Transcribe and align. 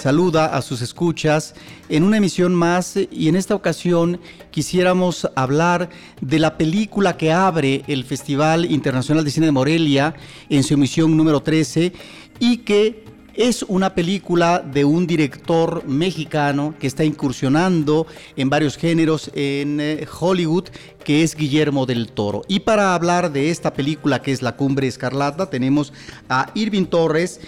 saluda 0.00 0.46
a 0.46 0.62
sus 0.62 0.80
escuchas 0.80 1.54
en 1.90 2.04
una 2.04 2.16
emisión 2.16 2.54
más 2.54 2.96
y 2.96 3.28
en 3.28 3.36
esta 3.36 3.54
ocasión 3.54 4.18
quisiéramos 4.50 5.28
hablar 5.36 5.90
de 6.22 6.38
la 6.38 6.56
película 6.56 7.18
que 7.18 7.32
abre 7.32 7.82
el 7.86 8.04
Festival 8.04 8.64
Internacional 8.64 9.24
de 9.24 9.30
Cine 9.30 9.46
de 9.46 9.52
Morelia 9.52 10.14
en 10.48 10.62
su 10.62 10.72
emisión 10.74 11.14
número 11.18 11.42
13 11.42 11.92
y 12.38 12.58
que 12.58 13.04
es 13.34 13.62
una 13.62 13.94
película 13.94 14.60
de 14.60 14.86
un 14.86 15.06
director 15.06 15.84
mexicano 15.86 16.74
que 16.80 16.86
está 16.86 17.04
incursionando 17.04 18.06
en 18.36 18.48
varios 18.48 18.78
géneros 18.78 19.30
en 19.34 19.80
eh, 19.80 20.06
Hollywood, 20.18 20.68
que 21.04 21.22
es 21.22 21.36
Guillermo 21.36 21.84
del 21.84 22.10
Toro. 22.10 22.42
Y 22.48 22.60
para 22.60 22.94
hablar 22.94 23.32
de 23.32 23.50
esta 23.50 23.72
película 23.72 24.20
que 24.22 24.32
es 24.32 24.40
La 24.40 24.56
Cumbre 24.56 24.88
Escarlata, 24.88 25.48
tenemos 25.48 25.92
a 26.28 26.50
Irving 26.54 26.86
Torres, 26.86 27.40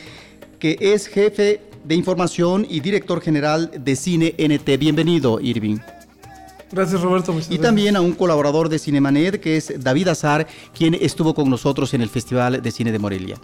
que 0.59 0.77
es 0.81 1.09
jefe 1.09 1.72
de 1.85 1.95
Información 1.95 2.67
y 2.69 2.81
director 2.81 3.21
general 3.21 3.71
de 3.79 3.97
Cine 3.97 4.35
NT. 4.39 4.79
Bienvenido, 4.79 5.41
Irving. 5.41 5.79
Gracias, 6.71 7.03
Roberto. 7.03 7.35
y 7.51 7.59
también 7.59 7.97
a 7.97 8.01
un 8.01 8.13
colaborador 8.13 8.69
de 8.69 8.79
Cinemanet, 8.79 9.41
que 9.41 9.59
es 9.59 9.75
David 9.79 10.09
Azar, 10.09 10.47
quien 10.77 10.95
estuvo 10.95 11.35
con 11.35 11.51
nosotros 11.51 11.93
en 11.93 12.01
el 12.01 12.09
Festival 12.09 12.63
de 12.63 12.71
Cine 12.71 12.93
de 12.93 12.99
Morelia. 12.99 13.37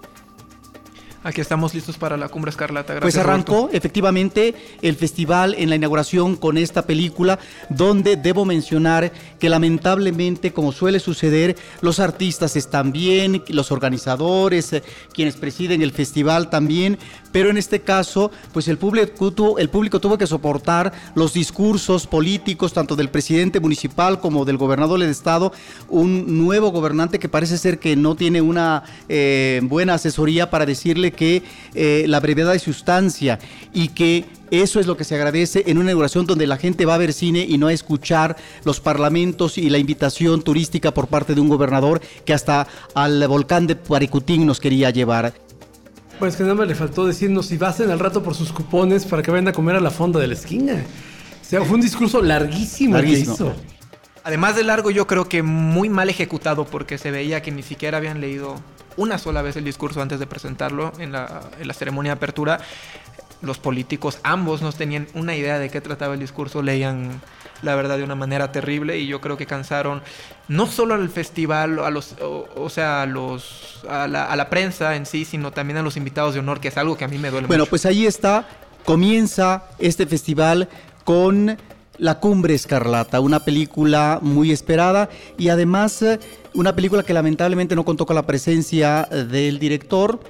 Aquí 1.24 1.40
estamos 1.40 1.74
listos 1.74 1.98
para 1.98 2.16
la 2.16 2.28
Cumbre 2.28 2.50
Escarlata. 2.50 2.94
Gracias, 2.94 3.14
pues 3.14 3.16
arrancó 3.16 3.68
efectivamente 3.72 4.54
el 4.82 4.94
festival 4.94 5.56
en 5.58 5.68
la 5.68 5.74
inauguración 5.74 6.36
con 6.36 6.56
esta 6.56 6.82
película, 6.82 7.40
donde 7.70 8.16
debo 8.16 8.44
mencionar 8.44 9.12
que 9.40 9.48
lamentablemente, 9.48 10.52
como 10.52 10.70
suele 10.70 11.00
suceder, 11.00 11.56
los 11.80 11.98
artistas 11.98 12.54
están 12.54 12.92
bien, 12.92 13.42
los 13.48 13.72
organizadores, 13.72 14.72
eh, 14.72 14.84
quienes 15.12 15.34
presiden 15.34 15.82
el 15.82 15.90
festival 15.90 16.50
también, 16.50 16.98
pero 17.32 17.50
en 17.50 17.56
este 17.56 17.80
caso, 17.80 18.30
pues 18.52 18.68
el 18.68 18.78
público, 18.78 19.32
tuvo, 19.32 19.58
el 19.58 19.70
público 19.70 20.00
tuvo 20.00 20.18
que 20.18 20.26
soportar 20.26 20.92
los 21.16 21.32
discursos 21.32 22.06
políticos, 22.06 22.72
tanto 22.72 22.94
del 22.94 23.10
presidente 23.10 23.58
municipal 23.58 24.20
como 24.20 24.44
del 24.44 24.56
gobernador 24.56 25.00
del 25.00 25.10
estado, 25.10 25.52
un 25.88 26.38
nuevo 26.38 26.70
gobernante 26.70 27.18
que 27.18 27.28
parece 27.28 27.58
ser 27.58 27.80
que 27.80 27.96
no 27.96 28.14
tiene 28.14 28.40
una 28.40 28.84
eh, 29.08 29.60
buena 29.64 29.94
asesoría 29.94 30.48
para 30.48 30.64
decirle 30.64 31.07
que 31.12 31.42
eh, 31.74 32.04
la 32.08 32.20
brevedad 32.20 32.52
de 32.52 32.58
sustancia 32.58 33.38
y 33.72 33.88
que 33.88 34.24
eso 34.50 34.80
es 34.80 34.86
lo 34.86 34.96
que 34.96 35.04
se 35.04 35.14
agradece 35.14 35.64
en 35.66 35.78
una 35.78 35.90
inauguración 35.90 36.26
donde 36.26 36.46
la 36.46 36.56
gente 36.56 36.86
va 36.86 36.94
a 36.94 36.98
ver 36.98 37.12
cine 37.12 37.44
y 37.48 37.58
no 37.58 37.66
a 37.66 37.72
escuchar 37.72 38.36
los 38.64 38.80
parlamentos 38.80 39.58
y 39.58 39.68
la 39.68 39.78
invitación 39.78 40.42
turística 40.42 40.92
por 40.92 41.08
parte 41.08 41.34
de 41.34 41.40
un 41.40 41.48
gobernador 41.48 42.00
que 42.24 42.32
hasta 42.32 42.66
al 42.94 43.26
volcán 43.28 43.66
de 43.66 43.76
Paricutín 43.76 44.46
nos 44.46 44.60
quería 44.60 44.90
llevar. 44.90 45.34
Pues 46.18 46.34
que 46.34 46.42
nada 46.42 46.54
más 46.54 46.66
le 46.66 46.74
faltó 46.74 47.06
decirnos 47.06 47.46
si 47.46 47.58
pasen 47.58 47.90
al 47.90 47.98
rato 47.98 48.22
por 48.22 48.34
sus 48.34 48.52
cupones 48.52 49.04
para 49.04 49.22
que 49.22 49.30
vayan 49.30 49.48
a 49.48 49.52
comer 49.52 49.76
a 49.76 49.80
la 49.80 49.90
fonda 49.90 50.18
de 50.18 50.26
la 50.26 50.34
esquina. 50.34 50.84
O 51.40 51.44
sea, 51.44 51.62
fue 51.62 51.76
un 51.76 51.80
discurso 51.80 52.20
larguísimo, 52.20 52.94
larguísimo. 52.94 53.36
que 53.36 53.42
hizo. 53.44 53.52
Además 54.24 54.56
de 54.56 54.64
largo, 54.64 54.90
yo 54.90 55.06
creo 55.06 55.28
que 55.28 55.42
muy 55.42 55.88
mal 55.88 56.10
ejecutado 56.10 56.66
porque 56.66 56.98
se 56.98 57.10
veía 57.10 57.40
que 57.40 57.50
ni 57.50 57.62
siquiera 57.62 57.98
habían 57.98 58.20
leído 58.20 58.56
una 58.98 59.16
sola 59.16 59.40
vez 59.40 59.56
el 59.56 59.64
discurso 59.64 60.02
antes 60.02 60.20
de 60.20 60.26
presentarlo 60.26 60.92
en 60.98 61.12
la, 61.12 61.40
ceremonia 61.72 62.12
de 62.12 62.16
apertura. 62.16 62.60
Los 63.40 63.58
políticos, 63.58 64.18
ambos, 64.24 64.62
no 64.62 64.72
tenían 64.72 65.06
una 65.14 65.36
idea 65.36 65.60
de 65.60 65.70
qué 65.70 65.80
trataba 65.80 66.14
el 66.14 66.20
discurso, 66.20 66.60
leían 66.60 67.20
la 67.62 67.76
verdad 67.76 67.96
de 67.96 68.02
una 68.02 68.16
manera 68.16 68.50
terrible 68.50 68.98
y 68.98 69.06
yo 69.06 69.20
creo 69.20 69.36
que 69.36 69.46
cansaron 69.46 70.02
no 70.48 70.66
solo 70.66 70.94
al 70.94 71.08
festival, 71.08 71.78
a 71.78 71.90
los, 71.90 72.16
o, 72.20 72.68
sea, 72.68 73.02
a, 73.02 73.06
los, 73.06 73.84
a 73.88 74.08
la, 74.08 74.50
prensa 74.50 74.96
en 74.96 75.06
sí, 75.06 75.24
sino 75.24 75.52
también 75.52 75.78
a 75.78 75.82
los 75.82 75.96
invitados 75.96 76.34
de 76.34 76.40
honor, 76.40 76.60
que 76.60 76.68
es 76.68 76.76
algo 76.76 76.96
que 76.96 77.04
a 77.04 77.08
mí 77.08 77.18
me 77.18 77.30
duele 77.30 77.46
bueno, 77.46 77.66
pues 77.66 77.86
ahí 77.86 78.06
está, 78.06 78.48
comienza 78.84 79.64
este 79.78 80.06
festival 80.06 80.68
con 81.04 81.56
La 81.98 82.18
Cumbre 82.18 82.54
Escarlata, 82.54 83.20
una 83.20 83.44
película 83.44 84.18
muy 84.20 84.50
esperada 84.50 85.08
y 85.36 85.48
además 85.48 86.04
una 86.54 86.74
película 86.74 87.02
que 87.02 87.12
lamentablemente 87.12 87.76
no 87.76 87.84
contó 87.84 88.06
con 88.06 88.16
la 88.16 88.26
presencia 88.26 89.04
del 89.04 89.58
director, 89.58 90.20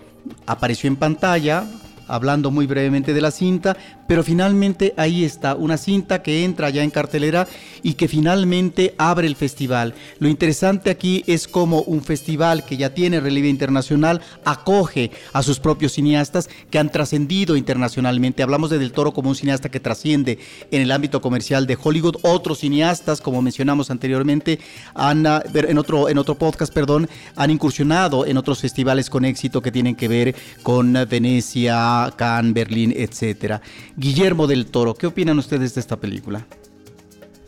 apareció 0.46 0.88
en 0.88 0.96
pantalla, 0.96 1.64
hablando 2.06 2.50
muy 2.50 2.66
brevemente 2.66 3.14
de 3.14 3.20
la 3.20 3.30
cinta, 3.30 3.76
pero 4.08 4.24
finalmente 4.24 4.94
ahí 4.96 5.22
está, 5.22 5.54
una 5.54 5.76
cinta 5.76 6.22
que 6.22 6.42
entra 6.44 6.70
ya 6.70 6.82
en 6.82 6.90
cartelera 6.90 7.46
y 7.82 7.92
que 7.92 8.08
finalmente 8.08 8.94
abre 8.98 9.28
el 9.28 9.36
festival. 9.36 9.94
Lo 10.18 10.28
interesante 10.28 10.90
aquí 10.90 11.22
es 11.26 11.46
cómo 11.46 11.82
un 11.82 12.02
festival 12.02 12.64
que 12.64 12.78
ya 12.78 12.94
tiene 12.94 13.20
relieve 13.20 13.48
internacional 13.48 14.22
acoge 14.44 15.10
a 15.32 15.42
sus 15.42 15.60
propios 15.60 15.92
cineastas 15.92 16.48
que 16.70 16.78
han 16.78 16.90
trascendido 16.90 17.56
internacionalmente. 17.56 18.42
Hablamos 18.42 18.70
de 18.70 18.78
Del 18.78 18.92
Toro 18.92 19.12
como 19.12 19.28
un 19.28 19.36
cineasta 19.36 19.68
que 19.68 19.78
trasciende 19.78 20.38
en 20.70 20.80
el 20.80 20.90
ámbito 20.90 21.20
comercial 21.20 21.66
de 21.66 21.76
Hollywood. 21.80 22.16
Otros 22.22 22.60
cineastas, 22.60 23.20
como 23.20 23.42
mencionamos 23.42 23.90
anteriormente, 23.90 24.58
han, 24.94 25.26
ah, 25.26 25.42
en 25.52 25.76
otro, 25.76 26.08
en 26.08 26.16
otro 26.16 26.34
podcast, 26.34 26.72
perdón, 26.72 27.10
han 27.36 27.50
incursionado 27.50 28.24
en 28.24 28.38
otros 28.38 28.60
festivales 28.60 29.10
con 29.10 29.26
éxito 29.26 29.60
que 29.60 29.70
tienen 29.70 29.94
que 29.94 30.08
ver 30.08 30.34
con 30.62 30.94
Venecia, 31.10 32.10
Cannes, 32.16 32.54
Berlín, 32.54 32.94
etcétera. 32.96 33.60
Guillermo 33.98 34.46
del 34.46 34.66
Toro, 34.66 34.94
¿qué 34.94 35.08
opinan 35.08 35.40
ustedes 35.40 35.74
de 35.74 35.80
esta 35.80 35.96
película? 35.96 36.46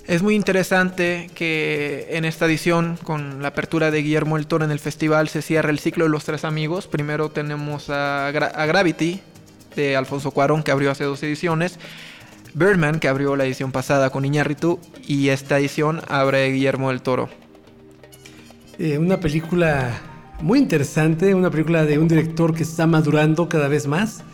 Es 0.09 0.21
muy 0.21 0.35
interesante 0.35 1.31
que 1.33 2.09
en 2.11 2.25
esta 2.25 2.47
edición, 2.47 2.99
con 3.05 3.41
la 3.41 3.49
apertura 3.49 3.93
de 3.93 4.03
Guillermo 4.03 4.35
del 4.35 4.49
Toro 4.49 4.65
en 4.65 4.73
el 4.73 4.81
festival, 4.81 5.29
se 5.29 5.43
cierra 5.43 5.71
el 5.71 5.79
ciclo 5.79 6.07
de 6.07 6.11
los 6.11 6.25
tres 6.25 6.45
amigos. 6.45 6.89
Primero 6.89 7.31
tenemos 7.31 7.89
a, 7.89 8.33
Gravity, 8.33 9.21
de 9.77 9.97
Alfonso 9.97 10.33
Cuarón, 10.33 10.65
que 10.65 10.73
abrió 10.73 10.91
hace 10.91 11.05
dos 11.05 11.23
ediciones. 11.23 11.79
Birdman, 12.55 12.99
que 12.99 13.07
abrió 13.07 13.37
la 13.37 13.45
edición 13.45 13.71
pasada 13.71 14.11
con 14.11 14.25
Iñárritu. 14.25 14.81
Y 15.07 15.29
esta 15.29 15.61
edición 15.61 16.01
abre 16.09 16.51
Guillermo 16.51 16.89
del 16.89 17.01
Toro. 17.01 17.29
Eh, 18.81 18.99
una 18.99 19.21
película 19.21 20.01
muy 20.41 20.59
interesante, 20.59 21.33
una 21.33 21.49
película 21.49 21.85
de 21.85 22.01
un 22.01 22.09
director 22.09 22.53
que 22.53 22.65
está 22.65 22.89
madurando 22.89 23.49
cada 23.49 23.69
vez 23.69 23.87
más 23.87 24.25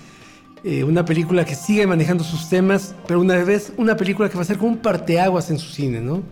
eh, 0.68 0.82
una 0.82 1.04
película 1.04 1.44
que 1.44 1.54
sigue 1.54 1.86
manejando 1.86 2.24
sus 2.24 2.48
temas, 2.48 2.96
pero 3.06 3.20
una 3.20 3.36
vez 3.44 3.72
una 3.76 3.96
película 3.96 4.28
que 4.28 4.34
va 4.34 4.42
a 4.42 4.44
ser 4.44 4.58
como 4.58 4.72
un 4.72 4.78
parteaguas 4.78 5.48
en 5.50 5.60
su 5.60 5.70
cine, 5.70 6.00
¿no? 6.00 6.24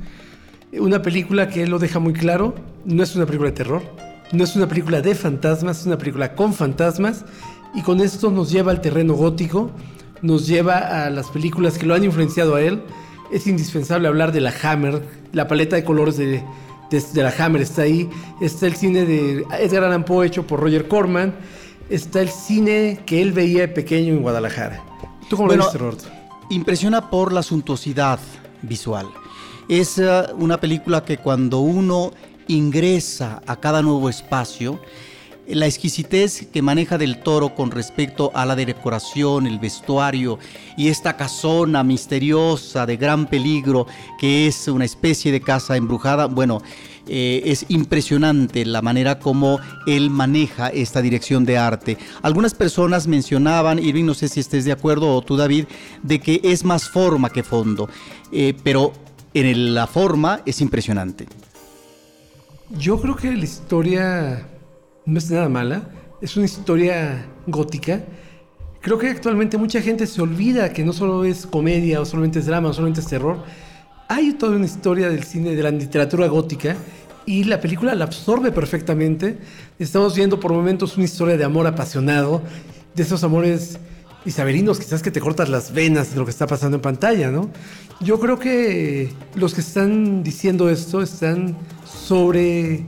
Eh, 0.72 0.80
una 0.80 1.02
película 1.02 1.48
que 1.48 1.62
él 1.62 1.70
lo 1.70 1.78
deja 1.78 2.00
muy 2.00 2.14
claro, 2.14 2.56
no 2.84 3.04
es 3.04 3.14
una 3.14 3.26
película 3.26 3.50
de 3.50 3.56
terror, 3.56 3.82
no 4.32 4.42
es 4.42 4.56
una 4.56 4.66
película 4.66 5.00
de 5.00 5.14
fantasmas, 5.14 5.82
es 5.82 5.86
una 5.86 5.98
película 5.98 6.34
con 6.34 6.52
fantasmas, 6.52 7.24
y 7.76 7.82
con 7.82 8.00
esto 8.00 8.32
nos 8.32 8.50
lleva 8.50 8.72
al 8.72 8.80
terreno 8.80 9.14
gótico, 9.14 9.70
nos 10.20 10.48
lleva 10.48 11.04
a 11.04 11.10
las 11.10 11.28
películas 11.28 11.78
que 11.78 11.86
lo 11.86 11.94
han 11.94 12.02
influenciado 12.02 12.56
a 12.56 12.60
él. 12.60 12.82
Es 13.30 13.46
indispensable 13.46 14.08
hablar 14.08 14.32
de 14.32 14.40
la 14.40 14.52
Hammer, 14.64 15.00
la 15.32 15.46
paleta 15.46 15.76
de 15.76 15.84
colores 15.84 16.16
de, 16.16 16.42
de 16.90 17.22
la 17.22 17.32
Hammer 17.38 17.62
está 17.62 17.82
ahí, 17.82 18.10
está 18.40 18.66
el 18.66 18.74
cine 18.74 19.04
de 19.04 19.44
Edgar 19.60 19.84
Allan 19.84 20.04
Poe 20.04 20.26
hecho 20.26 20.44
por 20.44 20.58
Roger 20.58 20.88
Corman, 20.88 21.34
está 21.88 22.20
el 22.20 22.28
cine 22.28 23.00
que 23.06 23.22
él 23.22 23.32
veía 23.32 23.62
de 23.62 23.68
pequeño 23.68 24.14
en 24.14 24.22
Guadalajara. 24.22 24.82
¿Tú 25.28 25.36
cómo 25.36 25.52
lo 25.52 25.70
viste, 25.70 26.08
Impresiona 26.50 27.10
por 27.10 27.32
la 27.32 27.42
suntuosidad 27.42 28.18
visual. 28.62 29.06
Es 29.68 29.98
eh, 29.98 30.24
una 30.36 30.60
película 30.60 31.04
que 31.04 31.18
cuando 31.18 31.60
uno 31.60 32.12
ingresa 32.48 33.42
a 33.46 33.56
cada 33.56 33.80
nuevo 33.80 34.08
espacio, 34.10 34.80
la 35.46 35.66
exquisitez 35.66 36.46
que 36.52 36.62
maneja 36.62 36.98
del 36.98 37.20
toro 37.22 37.54
con 37.54 37.70
respecto 37.70 38.30
a 38.34 38.46
la 38.46 38.56
decoración, 38.56 39.46
el 39.46 39.58
vestuario 39.58 40.38
y 40.76 40.88
esta 40.88 41.16
casona 41.16 41.84
misteriosa 41.84 42.86
de 42.86 42.96
gran 42.96 43.26
peligro 43.26 43.86
que 44.18 44.46
es 44.46 44.68
una 44.68 44.84
especie 44.84 45.32
de 45.32 45.40
casa 45.40 45.76
embrujada, 45.76 46.26
bueno, 46.26 46.62
eh, 47.06 47.42
es 47.44 47.66
impresionante 47.68 48.64
la 48.64 48.80
manera 48.80 49.18
como 49.18 49.60
él 49.86 50.08
maneja 50.08 50.68
esta 50.68 51.02
dirección 51.02 51.44
de 51.44 51.58
arte. 51.58 51.98
Algunas 52.22 52.54
personas 52.54 53.06
mencionaban, 53.06 53.78
Irving, 53.78 54.04
no 54.04 54.14
sé 54.14 54.28
si 54.28 54.40
estés 54.40 54.64
de 54.64 54.72
acuerdo 54.72 55.14
o 55.14 55.20
tú 55.20 55.36
David, 55.36 55.66
de 56.02 56.20
que 56.20 56.40
es 56.42 56.64
más 56.64 56.88
forma 56.88 57.28
que 57.28 57.42
fondo, 57.42 57.90
eh, 58.32 58.54
pero 58.62 58.92
en 59.34 59.74
la 59.74 59.86
forma 59.86 60.40
es 60.46 60.60
impresionante. 60.62 61.26
Yo 62.70 63.00
creo 63.00 63.16
que 63.16 63.30
la 63.32 63.44
historia 63.44 64.48
no 65.06 65.18
es 65.18 65.30
nada 65.30 65.48
mala, 65.48 65.88
es 66.20 66.36
una 66.36 66.46
historia 66.46 67.26
gótica. 67.46 68.04
Creo 68.80 68.98
que 68.98 69.08
actualmente 69.08 69.56
mucha 69.56 69.80
gente 69.80 70.06
se 70.06 70.20
olvida 70.20 70.72
que 70.72 70.84
no 70.84 70.92
solo 70.92 71.24
es 71.24 71.46
comedia 71.46 72.00
o 72.00 72.04
solamente 72.04 72.38
es 72.38 72.46
drama 72.46 72.68
o 72.68 72.72
solamente 72.72 73.00
es 73.00 73.06
terror, 73.06 73.42
hay 74.08 74.34
toda 74.34 74.56
una 74.56 74.66
historia 74.66 75.08
del 75.08 75.24
cine, 75.24 75.54
de 75.56 75.62
la 75.62 75.70
literatura 75.70 76.26
gótica, 76.26 76.76
y 77.26 77.44
la 77.44 77.60
película 77.60 77.94
la 77.94 78.04
absorbe 78.04 78.52
perfectamente. 78.52 79.38
Estamos 79.78 80.14
viendo 80.14 80.38
por 80.38 80.52
momentos 80.52 80.96
una 80.96 81.06
historia 81.06 81.36
de 81.36 81.44
amor 81.44 81.66
apasionado, 81.66 82.42
de 82.94 83.02
esos 83.02 83.24
amores 83.24 83.78
isabelinos, 84.26 84.78
quizás 84.78 85.02
que 85.02 85.10
te 85.10 85.20
cortas 85.20 85.48
las 85.48 85.72
venas 85.72 86.12
de 86.12 86.16
lo 86.18 86.24
que 86.24 86.30
está 86.30 86.46
pasando 86.46 86.76
en 86.76 86.82
pantalla, 86.82 87.30
¿no? 87.30 87.50
Yo 88.00 88.20
creo 88.20 88.38
que 88.38 89.10
los 89.34 89.54
que 89.54 89.60
están 89.60 90.22
diciendo 90.22 90.68
esto 90.68 91.02
están 91.02 91.56
sobre 91.86 92.86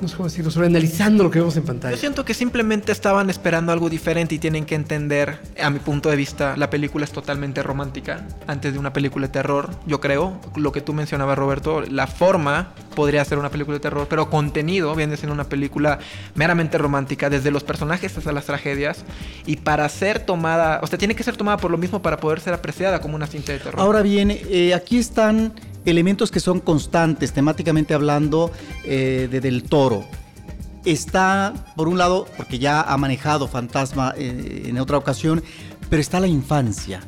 no 0.00 0.08
sé 0.08 0.16
cómo 0.16 0.28
decirlo, 0.28 0.50
sobre 0.50 0.66
analizando 0.68 1.22
lo 1.22 1.30
que 1.30 1.38
vemos 1.38 1.56
en 1.56 1.64
pantalla. 1.64 1.94
Yo 1.94 2.00
siento 2.00 2.24
que 2.24 2.34
simplemente 2.34 2.92
estaban 2.92 3.30
esperando 3.30 3.72
algo 3.72 3.90
diferente 3.90 4.34
y 4.34 4.38
tienen 4.38 4.64
que 4.64 4.74
entender, 4.74 5.38
a 5.60 5.70
mi 5.70 5.78
punto 5.78 6.08
de 6.08 6.16
vista, 6.16 6.56
la 6.56 6.70
película 6.70 7.04
es 7.04 7.12
totalmente 7.12 7.62
romántica 7.62 8.26
antes 8.46 8.72
de 8.72 8.78
una 8.78 8.92
película 8.92 9.26
de 9.26 9.32
terror, 9.32 9.70
yo 9.86 10.00
creo. 10.00 10.40
Lo 10.56 10.72
que 10.72 10.80
tú 10.80 10.92
mencionabas, 10.92 11.36
Roberto, 11.36 11.82
la 11.82 12.06
forma 12.06 12.72
podría 12.96 13.24
ser 13.24 13.38
una 13.38 13.50
película 13.50 13.76
de 13.76 13.80
terror, 13.80 14.06
pero 14.08 14.30
contenido 14.30 14.94
viene 14.94 15.16
siendo 15.16 15.34
una 15.34 15.44
película 15.44 15.98
meramente 16.34 16.78
romántica, 16.78 17.30
desde 17.30 17.50
los 17.50 17.62
personajes 17.62 18.16
hasta 18.16 18.32
las 18.32 18.46
tragedias, 18.46 19.04
y 19.46 19.56
para 19.56 19.88
ser 19.88 20.20
tomada, 20.20 20.80
o 20.82 20.86
sea, 20.86 20.98
tiene 20.98 21.14
que 21.14 21.22
ser 21.22 21.36
tomada 21.36 21.58
por 21.58 21.70
lo 21.70 21.78
mismo 21.78 22.02
para 22.02 22.16
poder 22.16 22.40
ser 22.40 22.54
apreciada 22.54 23.00
como 23.00 23.14
una 23.14 23.26
cinta 23.26 23.52
de 23.52 23.58
terror. 23.58 23.80
Ahora 23.80 24.02
bien, 24.02 24.30
eh, 24.30 24.74
aquí 24.74 24.98
están 24.98 25.52
elementos 25.84 26.30
que 26.30 26.40
son 26.40 26.60
constantes, 26.60 27.32
temáticamente 27.32 27.94
hablando, 27.94 28.50
eh, 28.84 29.28
de 29.30 29.40
Del 29.40 29.64
Toro. 29.64 30.04
Está, 30.84 31.54
por 31.76 31.88
un 31.88 31.98
lado, 31.98 32.26
porque 32.36 32.58
ya 32.58 32.80
ha 32.82 32.96
manejado 32.96 33.46
Fantasma 33.46 34.14
eh, 34.16 34.64
en 34.66 34.78
otra 34.78 34.98
ocasión, 34.98 35.42
pero 35.88 36.00
está 36.00 36.18
la 36.20 36.26
infancia. 36.26 37.00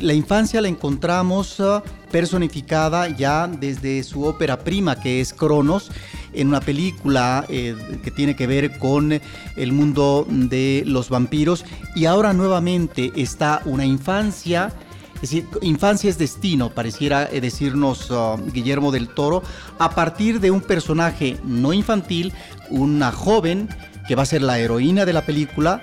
La 0.00 0.14
infancia 0.14 0.60
la 0.60 0.66
encontramos 0.66 1.60
uh, 1.60 1.80
personificada 2.10 3.08
ya 3.08 3.46
desde 3.46 4.02
su 4.02 4.24
ópera 4.24 4.58
prima, 4.58 5.00
que 5.00 5.20
es 5.20 5.32
Cronos, 5.32 5.92
en 6.32 6.48
una 6.48 6.60
película 6.60 7.44
eh, 7.48 7.76
que 8.02 8.10
tiene 8.10 8.34
que 8.34 8.48
ver 8.48 8.78
con 8.78 9.12
el 9.56 9.72
mundo 9.72 10.26
de 10.28 10.82
los 10.86 11.08
vampiros. 11.08 11.64
Y 11.94 12.06
ahora 12.06 12.32
nuevamente 12.32 13.12
está 13.14 13.62
una 13.64 13.84
infancia 13.84 14.72
es 15.16 15.20
decir, 15.22 15.46
infancia 15.62 16.10
es 16.10 16.18
destino, 16.18 16.70
pareciera 16.70 17.28
eh, 17.32 17.40
decirnos 17.40 18.10
uh, 18.10 18.36
Guillermo 18.52 18.92
del 18.92 19.08
Toro, 19.08 19.42
a 19.78 19.90
partir 19.90 20.40
de 20.40 20.50
un 20.50 20.60
personaje 20.60 21.38
no 21.44 21.72
infantil, 21.72 22.32
una 22.70 23.12
joven 23.12 23.68
que 24.06 24.14
va 24.14 24.22
a 24.22 24.26
ser 24.26 24.42
la 24.42 24.58
heroína 24.58 25.04
de 25.04 25.12
la 25.12 25.24
película, 25.24 25.82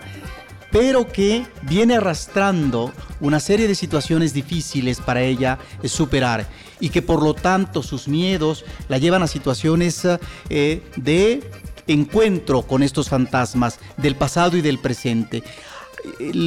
pero 0.71 1.07
que 1.07 1.45
viene 1.63 1.95
arrastrando 1.95 2.91
una 3.19 3.39
serie 3.39 3.67
de 3.67 3.75
situaciones 3.75 4.33
difíciles 4.33 4.99
para 4.99 5.21
ella 5.21 5.59
eh, 5.81 5.87
superar 5.87 6.47
y 6.79 6.89
que 6.89 7.01
por 7.01 7.23
lo 7.23 7.33
tanto 7.33 7.83
sus 7.83 8.07
miedos 8.07 8.65
la 8.87 8.97
llevan 8.97 9.23
a 9.23 9.27
situaciones 9.27 10.07
eh, 10.49 10.83
de 10.95 11.49
encuentro 11.87 12.61
con 12.63 12.83
estos 12.83 13.09
fantasmas 13.09 13.79
del 13.97 14.15
pasado 14.15 14.57
y 14.57 14.61
del 14.61 14.79
presente 14.79 15.43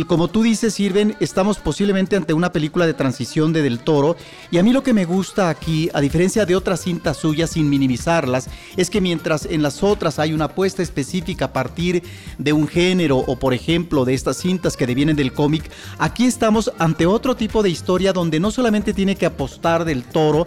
como 0.07 0.29
tú 0.29 0.43
dices, 0.43 0.75
Sirven, 0.75 1.17
estamos 1.21 1.59
posiblemente 1.59 2.17
ante 2.17 2.35
una 2.35 2.53
película 2.53 2.87
de 2.87 2.95
transición 2.95 3.53
de 3.53 3.63
Del 3.63 3.81
Toro. 3.81 4.17
Y 4.51 4.59
a 4.59 4.63
mí 4.63 4.73
lo 4.73 4.83
que 4.83 4.93
me 4.93 5.05
gusta 5.05 5.49
aquí, 5.49 5.89
a 5.95 6.01
diferencia 6.01 6.47
de 6.47 6.57
otras 6.57 6.81
cintas 6.81 7.17
suyas, 7.17 7.51
sin 7.51 7.69
minimizarlas, 7.69 8.49
es 8.77 8.91
que 8.91 9.01
mientras 9.01 9.47
en 9.47 9.63
las 9.63 9.83
otras 9.83 10.19
hay 10.19 10.33
una 10.33 10.47
apuesta 10.47 10.83
específica 10.83 11.47
a 11.47 11.53
partir 11.53 12.03
de 12.39 12.53
un 12.53 12.69
género 12.69 13.19
o, 13.19 13.37
por 13.39 13.55
ejemplo, 13.55 14.05
de 14.05 14.15
estas 14.15 14.37
cintas 14.37 14.77
que 14.77 14.87
devienen 14.87 15.17
del 15.17 15.33
cómic, 15.33 15.71
aquí 15.99 16.27
estamos 16.27 16.73
ante 16.79 17.07
otro 17.07 17.37
tipo 17.37 17.63
de 17.63 17.71
historia 17.71 18.13
donde 18.13 18.41
no 18.41 18.51
solamente 18.51 18.93
tiene 18.93 19.17
que 19.17 19.27
apostar 19.27 19.85
Del 19.85 20.05
Toro, 20.05 20.47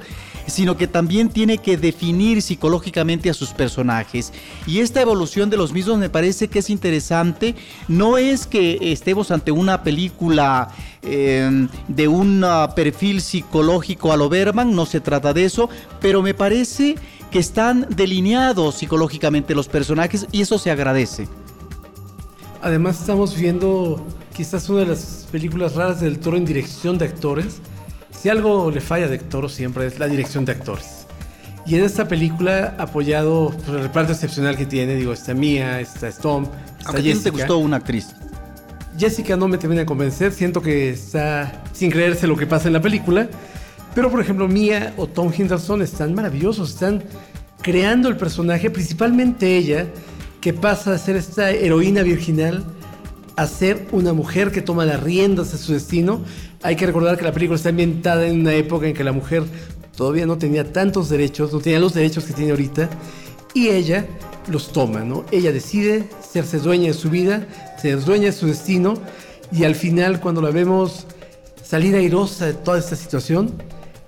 sino 0.50 0.78
que 0.78 0.88
también 0.88 1.30
tiene 1.30 1.57
que 1.57 1.78
definir 1.78 2.42
psicológicamente 2.42 3.30
a 3.30 3.34
sus 3.34 3.50
personajes. 3.50 4.34
Y 4.66 4.80
esta 4.80 5.01
evolución 5.01 5.50
de 5.50 5.57
los 5.57 5.74
mismos 5.74 5.98
me 5.98 6.10
parece 6.10 6.48
que 6.48 6.60
es 6.60 6.69
interesante. 6.69 7.56
No 7.88 8.18
es 8.18 8.48
que 8.48 8.78
estemos 8.92 9.31
ante 9.31 9.51
una 9.51 9.84
película 9.84 10.69
em, 11.01 11.68
de 11.88 12.07
un 12.07 12.46
perfil 12.75 13.22
psicológico 13.22 14.12
a 14.12 14.18
lo 14.18 14.30
Berman, 14.30 14.75
no 14.75 14.86
se 14.86 15.00
trata 15.00 15.34
de 15.34 15.46
eso, 15.46 15.69
pero 16.00 16.22
me 16.22 16.34
parece 16.34 16.95
que 17.31 17.40
están 17.40 17.86
delineados 17.90 18.75
psicológicamente 18.75 19.56
los 19.56 19.68
personajes 19.68 20.28
y 20.31 20.42
eso 20.42 20.57
se 20.57 20.72
agradece. 20.72 21.28
Además 22.62 23.00
estamos 23.00 23.36
viendo 23.38 24.06
quizás 24.36 24.68
una 24.69 24.80
de 24.81 24.88
las 24.88 25.28
películas 25.31 25.75
raras 25.75 26.02
del 26.02 26.19
toro 26.19 26.38
en 26.38 26.45
dirección 26.45 26.98
de 26.98 27.06
actores 27.06 27.62
si 28.21 28.30
algo 28.30 28.69
le 28.69 28.81
falla 28.81 29.07
de 29.07 29.18
Toro 29.18 29.48
siempre 29.48 29.86
es 29.86 29.98
la 29.98 30.07
dirección 30.07 30.44
de 30.44 30.51
actores. 30.51 31.06
Y 31.66 31.75
en 31.75 31.83
esta 31.83 32.07
película, 32.07 32.75
apoyado 32.77 33.51
por 33.66 33.75
el 33.75 33.83
reparto 33.83 34.12
excepcional 34.12 34.57
que 34.57 34.66
tiene, 34.66 34.95
digo, 34.95 35.13
está 35.13 35.33
Mia, 35.33 35.80
está 35.80 36.07
Storm, 36.07 36.48
está 36.80 36.98
¿A 36.98 37.01
quién 37.01 37.21
te 37.21 37.30
gustó 37.30 37.60
una 37.60 37.77
actriz? 37.77 38.07
Jessica 38.98 39.38
no 39.38 39.48
me 39.48 39.57
termina 39.57 39.81
de 39.81 39.86
convencer, 39.86 40.33
siento 40.33 40.62
que 40.62 40.89
está 40.89 41.63
sin 41.74 41.92
creerse 41.92 42.27
lo 42.27 42.36
que 42.36 42.48
pasa 42.48 42.68
en 42.68 42.74
la 42.74 42.81
película. 42.81 43.30
Pero 43.95 44.10
por 44.12 44.19
ejemplo, 44.19 44.48
Mia 44.48 44.94
o 44.98 45.07
Tom 45.07 45.31
Henderson 45.36 45.81
están 45.81 46.13
maravillosos, 46.13 46.71
están 46.71 47.04
creando 47.62 48.10
el 48.10 48.18
personaje, 48.18 48.69
principalmente 48.69 49.57
ella, 49.57 49.86
que 50.42 50.54
pasa 50.54 50.94
a 50.94 50.98
ser 50.98 51.16
esta 51.16 51.51
heroína 51.51 52.01
virginal 52.01 52.66
a 53.39 53.47
ser 53.47 53.88
una 53.91 54.12
mujer 54.12 54.51
que 54.51 54.62
toma 54.62 54.86
las 54.86 55.01
riendas 55.01 55.53
de 55.53 55.57
su 55.57 55.71
destino 55.71 56.24
hay 56.62 56.75
que 56.75 56.86
recordar 56.86 57.18
que 57.18 57.24
la 57.24 57.31
película 57.31 57.56
está 57.56 57.69
ambientada 57.69 58.27
en 58.27 58.41
una 58.41 58.53
época 58.53 58.88
en 58.88 58.94
que 58.94 59.03
la 59.03 59.13
mujer 59.13 59.44
todavía 59.95 60.25
no 60.25 60.38
tenía 60.38 60.74
tantos 60.74 61.07
derechos, 61.09 61.53
no 61.53 61.59
tenía 61.59 61.80
los 61.80 61.94
derechos 61.94 62.25
que 62.25 62.33
tiene 62.33 62.51
ahorita, 62.51 62.89
y 63.53 63.69
ella 63.69 64.06
los 64.50 64.71
toma, 64.74 65.01
¿no? 65.01 65.25
Ella 65.31 65.51
decide 65.51 66.09
serse 66.21 66.59
dueña 66.59 66.88
de 66.88 66.94
su 66.94 67.09
vida, 67.09 67.47
ser 67.81 68.03
dueña 68.03 68.25
de 68.25 68.31
su 68.33 68.47
destino, 68.47 68.95
y 69.51 69.63
al 69.63 69.75
final, 69.75 70.19
cuando 70.19 70.42
la 70.42 70.51
vemos 70.51 71.06
salir 71.63 71.95
airosa 71.95 72.47
de 72.47 72.53
toda 72.53 72.77
esta 72.77 72.95
situación, 72.95 73.53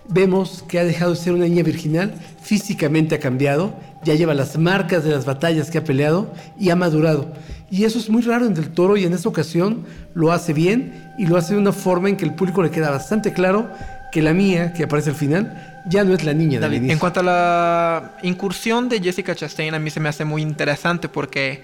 vemos 0.10 0.63
que 0.68 0.80
ha 0.80 0.84
dejado 0.84 1.12
de 1.12 1.18
ser 1.18 1.34
una 1.34 1.45
niña 1.45 1.63
virginal, 1.63 2.13
físicamente 2.42 3.16
ha 3.16 3.19
cambiado, 3.19 3.74
ya 4.04 4.16
lleva 4.16 4.34
las 4.34 4.57
marcas 4.57 5.04
de 5.04 5.12
las 5.12 5.25
batallas 5.25 5.69
que 5.69 5.77
ha 5.77 5.84
peleado 5.84 6.34
y 6.60 6.69
ha 6.69 6.75
madurado. 6.75 7.34
Y 7.72 7.86
eso 7.86 7.98
es 8.00 8.10
muy 8.10 8.22
raro 8.22 8.46
en 8.46 8.54
Del 8.54 8.70
Toro 8.70 8.98
y 8.98 9.06
en 9.06 9.14
esta 9.14 9.30
ocasión 9.30 9.86
lo 10.14 10.34
hace 10.34 10.52
bien 10.52 11.14
y 11.18 11.26
lo 11.26 11.38
hace 11.38 11.54
de 11.54 11.60
una 11.60 11.72
forma 11.72 12.10
en 12.10 12.18
que 12.18 12.26
el 12.26 12.36
público 12.36 12.62
le 12.62 12.70
queda 12.70 12.92
bastante 12.92 13.32
claro 13.32 13.70
que 14.12 14.22
la 14.22 14.34
mía, 14.34 14.74
que 14.74 14.84
aparece 14.84 15.12
al 15.12 15.16
final, 15.16 15.82
ya 15.88 16.04
no 16.04 16.14
es 16.14 16.26
la 16.26 16.34
niña 16.34 16.60
de 16.60 16.92
En 16.92 17.00
cuanto 17.00 17.22
a 17.22 17.24
la 17.24 18.18
incursión 18.24 18.90
de 18.90 19.00
Jessica 19.00 19.34
Chastain, 19.34 19.74
a 19.74 19.80
mí 19.80 19.90
se 19.90 20.02
me 20.02 20.10
hace 20.10 20.26
muy 20.26 20.42
interesante 20.42 21.08
porque 21.08 21.64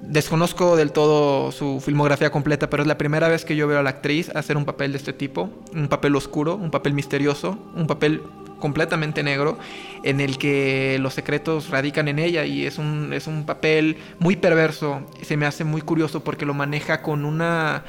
desconozco 0.00 0.76
del 0.76 0.92
todo 0.92 1.50
su 1.50 1.80
filmografía 1.80 2.30
completa, 2.30 2.70
pero 2.70 2.84
es 2.84 2.86
la 2.86 2.96
primera 2.96 3.26
vez 3.26 3.44
que 3.44 3.56
yo 3.56 3.66
veo 3.66 3.80
a 3.80 3.82
la 3.82 3.90
actriz 3.90 4.30
hacer 4.36 4.56
un 4.56 4.64
papel 4.64 4.92
de 4.92 4.98
este 4.98 5.12
tipo, 5.12 5.50
un 5.74 5.88
papel 5.88 6.14
oscuro, 6.14 6.54
un 6.54 6.70
papel 6.70 6.92
misterioso, 6.92 7.58
un 7.74 7.88
papel 7.88 8.22
completamente 8.64 9.22
negro 9.22 9.58
en 10.04 10.22
el 10.22 10.38
que 10.38 10.96
los 10.98 11.12
secretos 11.12 11.68
radican 11.68 12.08
en 12.08 12.18
ella 12.18 12.46
y 12.46 12.64
es 12.64 12.78
un, 12.78 13.12
es 13.12 13.26
un 13.26 13.44
papel 13.44 13.98
muy 14.18 14.36
perverso. 14.36 15.02
Se 15.20 15.36
me 15.36 15.44
hace 15.44 15.64
muy 15.64 15.82
curioso 15.82 16.24
porque 16.24 16.46
lo 16.46 16.54
maneja 16.54 17.02
con 17.02 17.26
una, 17.26 17.84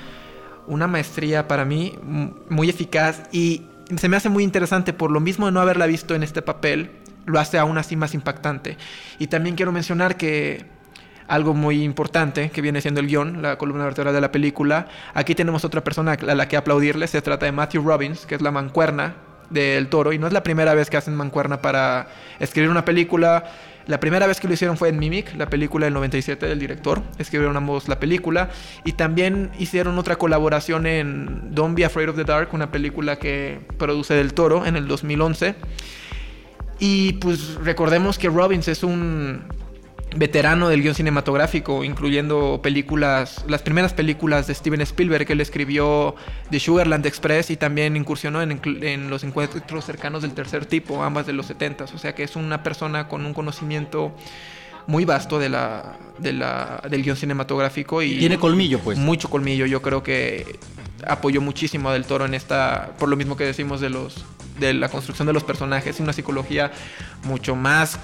una 0.67 0.87
maestría 0.87 1.47
para 1.47 1.63
mí 1.63 1.93
muy 2.49 2.69
eficaz 2.69 3.23
y 3.31 3.61
se 3.95 4.09
me 4.09 4.17
hace 4.17 4.27
muy 4.27 4.43
interesante 4.43 4.91
por 4.91 5.11
lo 5.11 5.21
mismo 5.21 5.45
de 5.45 5.53
no 5.53 5.61
haberla 5.61 5.85
visto 5.85 6.13
en 6.13 6.23
este 6.23 6.41
papel, 6.41 6.91
lo 7.25 7.39
hace 7.39 7.57
aún 7.57 7.77
así 7.77 7.95
más 7.95 8.13
impactante. 8.13 8.77
Y 9.17 9.27
también 9.27 9.55
quiero 9.55 9.71
mencionar 9.71 10.17
que 10.17 10.65
algo 11.29 11.53
muy 11.53 11.83
importante 11.83 12.49
que 12.51 12.61
viene 12.61 12.81
siendo 12.81 12.99
el 12.99 13.07
guion, 13.07 13.41
la 13.41 13.57
columna 13.57 13.85
vertebral 13.85 14.13
de 14.13 14.19
la 14.19 14.33
película. 14.33 14.87
Aquí 15.13 15.35
tenemos 15.35 15.63
otra 15.63 15.85
persona 15.85 16.17
a 16.19 16.35
la 16.35 16.49
que 16.49 16.57
aplaudirle, 16.57 17.07
se 17.07 17.21
trata 17.21 17.45
de 17.45 17.53
Matthew 17.53 17.81
Robbins, 17.81 18.25
que 18.25 18.35
es 18.35 18.41
la 18.41 18.51
mancuerna 18.51 19.15
del 19.49 19.87
Toro 19.87 20.13
y 20.13 20.19
no 20.19 20.27
es 20.27 20.33
la 20.33 20.43
primera 20.43 20.73
vez 20.73 20.89
que 20.89 20.97
hacen 20.97 21.15
mancuerna 21.15 21.61
para 21.61 22.07
escribir 22.39 22.69
una 22.69 22.85
película. 22.85 23.43
La 23.87 23.99
primera 23.99 24.25
vez 24.25 24.39
que 24.39 24.47
lo 24.47 24.53
hicieron 24.55 24.77
fue 24.77 24.89
en 24.89 24.97
Mimic, 24.97 25.35
la 25.35 25.47
película 25.47 25.85
del 25.85 25.93
97 25.93 26.47
del 26.47 26.59
director. 26.59 27.03
Escribieron 27.19 27.55
ambos 27.55 27.87
la 27.87 27.99
película. 27.99 28.49
Y 28.83 28.93
también 28.93 29.51
hicieron 29.59 29.99
otra 29.99 30.15
colaboración 30.15 30.87
en 30.87 31.53
Don't 31.53 31.77
Be 31.77 31.85
Afraid 31.85 32.09
of 32.09 32.15
the 32.15 32.23
Dark, 32.23 32.49
una 32.53 32.71
película 32.71 33.17
que 33.17 33.59
produce 33.77 34.15
del 34.15 34.33
Toro 34.33 34.65
en 34.65 34.75
el 34.75 34.87
2011. 34.87 35.55
Y 36.79 37.13
pues 37.13 37.55
recordemos 37.63 38.17
que 38.17 38.27
Robbins 38.27 38.67
es 38.67 38.83
un 38.83 39.43
veterano 40.15 40.69
del 40.69 40.81
guion 40.81 40.95
cinematográfico, 40.95 41.83
incluyendo 41.83 42.61
películas, 42.63 43.43
las 43.47 43.61
primeras 43.61 43.93
películas 43.93 44.47
de 44.47 44.55
Steven 44.55 44.81
Spielberg, 44.81 45.27
que 45.27 45.33
él 45.33 45.41
escribió 45.41 46.15
The 46.49 46.59
Sugarland 46.59 47.05
Express 47.05 47.51
y 47.51 47.57
también 47.57 47.95
incursionó 47.95 48.41
en, 48.41 49.09
los 49.09 49.23
encuentros 49.23 49.85
cercanos 49.85 50.21
del 50.21 50.33
tercer 50.33 50.65
tipo, 50.65 51.03
ambas 51.03 51.25
de 51.25 51.33
los 51.33 51.47
70 51.47 51.85
O 51.85 51.97
sea 51.97 52.15
que 52.15 52.23
es 52.23 52.35
una 52.35 52.63
persona 52.63 53.07
con 53.07 53.25
un 53.25 53.33
conocimiento 53.33 54.15
muy 54.87 55.03
vasto 55.03 55.39
de 55.39 55.49
la, 55.49 55.97
del 56.19 57.03
guion 57.03 57.17
cinematográfico 57.17 58.01
y 58.01 58.17
tiene 58.17 58.37
colmillo 58.37 58.79
pues. 58.79 58.97
mucho 58.97 59.29
colmillo. 59.29 59.65
Yo 59.65 59.81
creo 59.81 60.03
que 60.03 60.59
apoyó 61.05 61.41
muchísimo 61.41 61.89
a 61.89 61.93
del 61.93 62.05
Toro 62.05 62.25
en 62.25 62.33
esta 62.35 62.91
por 62.97 63.09
lo 63.09 63.15
mismo 63.15 63.35
que 63.35 63.43
decimos 63.43 63.81
de 63.81 63.89
los 63.89 64.25
de 64.59 64.73
la 64.73 64.87
construcción 64.87 65.27
de 65.27 65.33
los 65.33 65.43
personajes 65.43 65.99
y 65.99 66.03
una 66.03 66.13
psicología 66.13 66.71
mucho 67.23 67.55
más 67.55 67.99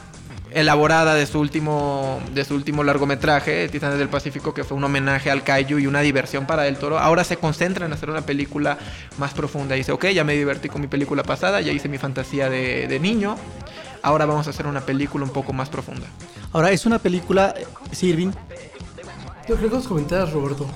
elaborada 0.52 1.16
de 1.16 1.26
su 1.26 1.40
último 1.40 2.22
de 2.34 2.46
su 2.46 2.56
último 2.56 2.84
largometraje, 2.84 3.68
Titanes 3.70 3.98
del 3.98 4.10
Pacífico, 4.10 4.54
que 4.54 4.64
fue 4.64 4.78
un 4.78 4.84
homenaje 4.84 5.32
al 5.32 5.44
kaiju 5.44 5.80
y 5.80 5.88
una 5.88 6.02
diversión 6.02 6.46
para 6.46 6.68
el 6.68 6.78
toro. 6.78 7.00
Ahora 7.00 7.24
se 7.24 7.38
concentra 7.38 7.86
en 7.86 7.94
hacer 7.94 8.10
una 8.10 8.22
película 8.22 8.78
más 9.18 9.34
profunda. 9.34 9.76
Y 9.76 9.80
dice, 9.80 9.92
ok, 9.92 10.08
ya 10.08 10.24
me 10.24 10.34
divertí 10.34 10.70
con 10.70 10.82
mi 10.82 10.88
película 10.88 11.24
pasada, 11.24 11.62
ya 11.62 11.72
hice 11.72 11.90
mi 11.90 11.98
fantasía 11.98 12.50
de, 12.50 12.88
de 12.88 13.00
niño. 13.00 13.36
Ahora 14.04 14.26
vamos 14.26 14.48
a 14.48 14.50
hacer 14.50 14.66
una 14.68 14.82
película 14.82 15.24
un 15.24 15.32
poco 15.32 15.54
más 15.54 15.70
profunda. 15.70 16.08
Ahora, 16.54 16.72
es 16.72 16.86
una 16.86 17.00
película, 17.00 17.54
Sirvin. 17.92 18.34
Lo 19.48 19.58
que 19.58 19.68
nos 19.68 19.88
comentabas, 19.88 20.32
Roberto. 20.34 20.68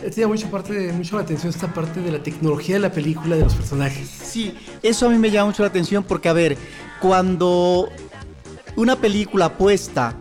Tenía 0.00 0.28
mucho, 0.28 0.50
parte, 0.50 0.92
mucho 0.92 1.16
la 1.16 1.22
atención 1.22 1.50
esta 1.50 1.72
parte 1.72 2.00
de 2.00 2.12
la 2.12 2.22
tecnología 2.22 2.76
de 2.76 2.80
la 2.80 2.92
película, 2.92 3.36
de 3.36 3.42
los 3.42 3.54
personajes. 3.54 4.08
Sí, 4.08 4.54
eso 4.82 5.06
a 5.06 5.10
mí 5.10 5.18
me 5.18 5.30
llama 5.30 5.46
mucho 5.46 5.62
la 5.62 5.68
atención 5.68 6.04
porque, 6.04 6.28
a 6.28 6.32
ver, 6.32 6.56
cuando 7.00 7.88
una 8.76 8.96
película 8.96 9.56
puesta 9.56 10.16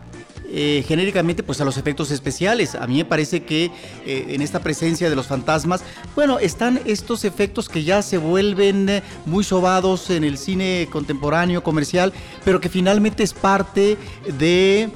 eh, 0.47 0.85
genéricamente 0.87 1.43
pues 1.43 1.59
a 1.59 1.65
los 1.65 1.77
efectos 1.77 2.11
especiales. 2.11 2.75
A 2.75 2.85
mí 2.87 2.97
me 2.97 3.05
parece 3.05 3.43
que 3.43 3.71
eh, 4.05 4.27
en 4.29 4.41
esta 4.41 4.59
presencia 4.59 5.09
de 5.09 5.15
los 5.15 5.27
fantasmas, 5.27 5.83
bueno, 6.15 6.39
están 6.39 6.79
estos 6.85 7.25
efectos 7.25 7.67
que 7.67 7.83
ya 7.83 8.01
se 8.01 8.17
vuelven 8.17 8.87
eh, 8.87 9.03
muy 9.25 9.43
sobados 9.43 10.09
en 10.11 10.23
el 10.23 10.37
cine 10.37 10.87
contemporáneo, 10.91 11.63
comercial, 11.63 12.13
pero 12.43 12.61
que 12.61 12.69
finalmente 12.69 13.23
es 13.23 13.33
parte 13.33 13.97
de 14.37 14.89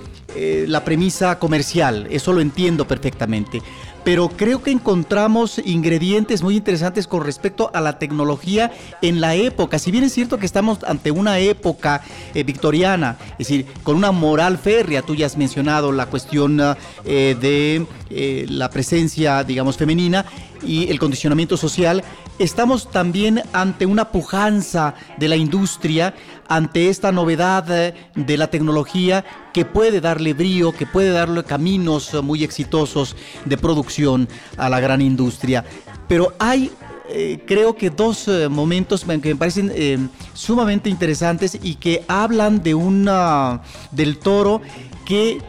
la 0.68 0.86
premisa 0.86 1.40
comercial. 1.40 2.06
Eso 2.12 2.32
lo 2.34 2.40
entiendo 2.40 2.88
perfectamente 2.88 3.64
pero 4.10 4.28
creo 4.28 4.64
que 4.64 4.72
encontramos 4.72 5.62
ingredientes 5.64 6.42
muy 6.42 6.58
interesantes 6.58 7.06
con 7.06 7.24
respecto 7.24 7.70
a 7.76 7.80
la 7.80 8.00
tecnología 8.00 8.72
en 9.04 9.22
la 9.22 9.36
época. 9.36 9.78
Si 9.78 9.92
bien 9.92 10.04
es 10.04 10.14
cierto 10.14 10.40
que 10.40 10.48
estamos 10.48 10.84
ante 10.84 11.12
una 11.12 11.38
época 11.38 12.02
eh, 12.34 12.44
victoriana, 12.44 13.18
es 13.34 13.50
decir, 13.50 13.68
con 13.84 13.96
una 13.96 14.12
moral 14.12 14.58
férrea, 14.58 15.04
tú 15.04 15.14
ya 15.14 15.28
has 15.28 15.38
mencionado 15.38 15.92
la 15.92 16.08
cuestión 16.08 16.60
eh, 17.06 17.38
de 17.40 17.86
eh, 18.10 18.48
la 18.50 18.72
presencia, 18.72 19.44
digamos, 19.44 19.78
femenina 19.78 20.26
y 20.64 20.90
el 20.90 21.00
condicionamiento 21.00 21.58
social, 21.58 22.04
estamos 22.38 22.90
también 22.92 23.42
ante 23.54 23.86
una 23.86 24.12
pujanza 24.12 24.96
de 25.18 25.28
la 25.28 25.36
industria, 25.36 26.14
ante 26.48 26.90
esta 26.90 27.12
novedad 27.12 27.94
de 28.16 28.38
la 28.38 28.48
tecnología 28.48 29.26
que 29.54 29.66
puede 29.66 30.02
darle 30.02 30.34
brío, 30.34 30.72
que 30.72 30.86
puede 30.86 31.12
darle 31.12 31.44
caminos 31.44 32.14
muy 32.24 32.44
exitosos 32.44 33.16
de 33.46 33.58
producción 33.58 34.28
a 34.58 34.70
la 34.70 34.80
gran 34.80 35.02
industria. 35.02 35.64
Pero 36.08 36.34
hay 36.40 36.72
eh, 37.12 37.40
creo 37.48 37.76
que 37.76 37.90
dos 37.90 38.28
eh, 38.28 38.48
momentos 38.50 39.04
que 39.04 39.18
me 39.18 39.36
parecen 39.36 39.72
eh, 39.74 39.98
sumamente 40.36 40.92
interesantes 40.92 41.58
y 41.64 41.76
que 41.76 42.06
hablan 42.08 42.62
de 42.62 42.76
una 42.76 43.64
del 43.92 44.20
toro 44.20 44.62
que 45.06 45.40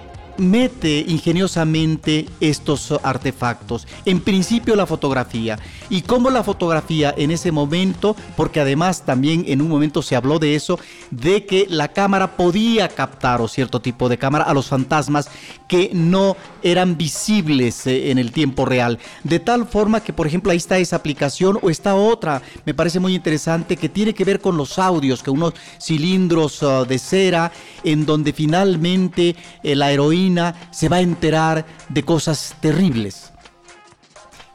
mete 0.41 1.05
ingeniosamente 1.07 2.27
estos 2.41 2.93
artefactos. 3.03 3.87
En 4.05 4.21
principio 4.21 4.75
la 4.75 4.87
fotografía. 4.87 5.59
Y 5.89 6.03
cómo 6.03 6.31
la 6.31 6.43
fotografía 6.43 7.15
en 7.17 7.31
ese 7.31 7.53
momento, 7.53 8.17
porque 8.37 8.61
además 8.61 9.05
también 9.05 9.45
en 9.47 9.61
un 9.61 9.69
momento 9.69 10.03
se 10.03 10.17
habló 10.17 10.39
de 10.39 10.55
eso, 10.55 10.79
de 11.11 11.47
que 11.47 11.67
la 11.69 11.89
cámara 11.89 12.37
podía 12.37 12.89
captar 12.89 13.41
o 13.41 13.49
cierto 13.49 13.81
tipo 13.81 14.09
de 14.09 14.19
cámara 14.19 14.45
a 14.45 14.55
los 14.55 14.67
fantasmas 14.67 15.29
que 15.69 15.91
no 15.93 16.37
eran 16.63 16.97
visibles 16.97 17.87
eh, 17.87 18.11
en 18.11 18.19
el 18.19 18.33
tiempo 18.33 18.65
real. 18.65 18.99
De 19.25 19.39
tal 19.39 19.67
forma 19.67 20.01
que, 20.01 20.13
por 20.13 20.27
ejemplo, 20.27 20.51
ahí 20.51 20.59
está 20.59 20.79
esa 20.79 20.97
aplicación 20.97 21.59
o 21.63 21.71
está 21.71 21.95
otra, 21.95 22.43
me 22.65 22.75
parece 22.75 22.99
muy 22.99 23.15
interesante, 23.15 23.77
que 23.77 23.89
tiene 23.89 24.15
que 24.15 24.25
ver 24.25 24.41
con 24.41 24.57
los 24.57 24.79
audios, 24.79 25.23
que 25.23 25.31
unos 25.31 25.55
cilindros 25.81 26.63
ah, 26.63 26.85
de 26.85 26.99
cera 26.99 27.53
en 27.85 28.07
donde 28.07 28.33
finalmente 28.33 29.37
eh, 29.63 29.77
la 29.77 29.93
heroína 29.93 30.30
se 30.71 30.89
va 30.89 30.97
a 30.97 31.01
enterar 31.01 31.67
de 31.89 32.03
cosas 32.03 32.55
terribles. 32.61 33.33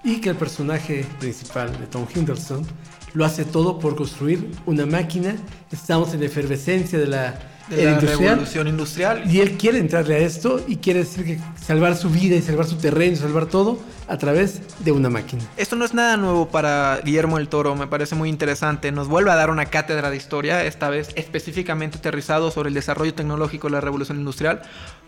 Y 0.03 0.21
que 0.21 0.29
el 0.29 0.35
personaje 0.35 1.05
principal 1.19 1.71
de 1.79 1.87
Tom 1.87 2.05
Henderson 2.13 2.65
lo 3.13 3.25
hace 3.25 3.45
todo 3.45 3.79
por 3.79 3.95
construir 3.95 4.51
una 4.65 4.85
máquina. 4.85 5.35
Estamos 5.71 6.13
en 6.13 6.19
la 6.19 6.27
efervescencia 6.27 6.99
de 6.99 7.07
la 7.07 7.39
de 7.69 7.85
la 7.85 7.99
revolución 7.99 8.67
industrial. 8.67 9.23
Y 9.31 9.39
él 9.39 9.57
quiere 9.57 9.79
entrarle 9.79 10.15
a 10.15 10.19
esto 10.19 10.63
y 10.67 10.77
quiere 10.77 10.99
decir 10.99 11.25
que 11.25 11.39
salvar 11.59 11.95
su 11.95 12.09
vida 12.09 12.35
y 12.35 12.41
salvar 12.41 12.65
su 12.65 12.75
terreno, 12.75 13.15
salvar 13.15 13.47
todo 13.47 13.79
a 14.07 14.17
través 14.17 14.61
de 14.83 14.91
una 14.91 15.09
máquina. 15.09 15.43
Esto 15.57 15.75
no 15.75 15.85
es 15.85 15.93
nada 15.93 16.17
nuevo 16.17 16.47
para 16.49 16.99
Guillermo 17.03 17.37
el 17.37 17.47
Toro, 17.47 17.75
me 17.75 17.87
parece 17.87 18.15
muy 18.15 18.29
interesante. 18.29 18.91
Nos 18.91 19.07
vuelve 19.07 19.31
a 19.31 19.35
dar 19.35 19.49
una 19.49 19.65
cátedra 19.65 20.09
de 20.09 20.17
historia, 20.17 20.63
esta 20.65 20.89
vez 20.89 21.09
específicamente 21.15 21.97
aterrizado 21.97 22.51
sobre 22.51 22.69
el 22.69 22.75
desarrollo 22.75 23.13
tecnológico 23.13 23.67
de 23.67 23.71
la 23.71 23.81
revolución 23.81 24.19
industrial. 24.19 24.61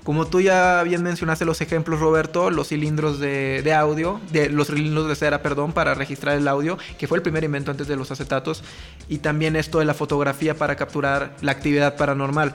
Como 0.03 0.25
tú 0.25 0.39
ya 0.39 0.83
bien 0.83 1.03
mencionaste 1.03 1.43
los 1.43 1.59
ejemplos, 1.59 1.99
Roberto, 1.99 2.49
los 2.49 2.69
cilindros 2.69 3.19
de, 3.19 3.61
de 3.61 3.73
audio, 3.73 4.21
de, 4.31 4.49
los 4.49 4.67
cilindros 4.67 5.07
de 5.09 5.15
cera, 5.15 5.41
perdón, 5.41 5.73
para 5.73 5.93
registrar 5.95 6.37
el 6.37 6.47
audio, 6.47 6.77
que 6.97 7.07
fue 7.07 7.17
el 7.17 7.21
primer 7.21 7.43
invento 7.43 7.71
antes 7.71 7.87
de 7.87 7.97
los 7.97 8.09
acetatos, 8.09 8.63
y 9.09 9.17
también 9.17 9.55
esto 9.55 9.79
de 9.79 9.85
la 9.85 9.93
fotografía 9.93 10.55
para 10.55 10.75
capturar 10.75 11.35
la 11.41 11.51
actividad 11.51 11.97
paranormal. 11.97 12.53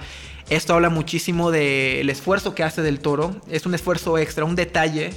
Esto 0.48 0.74
habla 0.74 0.88
muchísimo 0.88 1.50
del 1.50 2.08
esfuerzo 2.08 2.54
que 2.54 2.62
hace 2.62 2.82
del 2.82 3.00
toro, 3.00 3.36
es 3.48 3.66
un 3.66 3.74
esfuerzo 3.74 4.16
extra, 4.18 4.44
un 4.44 4.56
detalle 4.56 5.12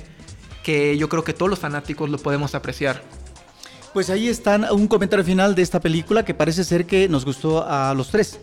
que 0.66 0.98
yo 0.98 1.10
creo 1.10 1.24
que 1.24 1.34
todos 1.34 1.48
los 1.48 1.60
fanáticos 1.60 2.10
lo 2.10 2.18
podemos 2.18 2.56
apreciar. 2.56 3.04
Pues 3.94 4.10
ahí 4.10 4.28
están 4.28 4.66
un 4.72 4.88
comentario 4.88 5.24
final 5.24 5.54
de 5.54 5.62
esta 5.62 5.80
película 5.80 6.26
que 6.26 6.34
parece 6.34 6.64
ser 6.64 6.88
que 6.88 7.08
nos 7.08 7.24
gustó 7.24 7.64
a 7.64 7.94
los 7.94 8.10
tres. 8.10 8.40